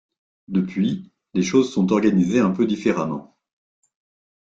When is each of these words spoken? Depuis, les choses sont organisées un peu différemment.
Depuis, 0.47 1.11
les 1.35 1.43
choses 1.43 1.71
sont 1.71 1.91
organisées 1.91 2.39
un 2.39 2.49
peu 2.49 2.65
différemment. 2.65 3.37